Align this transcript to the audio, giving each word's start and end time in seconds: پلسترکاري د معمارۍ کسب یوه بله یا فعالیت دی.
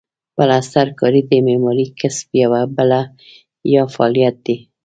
پلسترکاري 0.35 1.21
د 1.29 1.31
معمارۍ 1.45 1.87
کسب 1.99 2.27
یوه 2.43 2.61
بله 2.75 3.01
یا 3.73 3.83
فعالیت 3.93 4.35
دی. 4.45 4.57